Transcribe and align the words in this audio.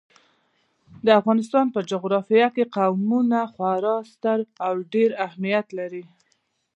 د 1.05 1.07
افغانستان 1.19 1.65
په 1.75 1.79
جغرافیه 1.91 2.47
کې 2.55 2.71
قومونه 2.75 3.39
خورا 3.53 3.97
ستر 4.11 4.39
او 4.67 4.73
ډېر 4.93 5.09
اهمیت 5.25 5.67
لري. 5.79 6.03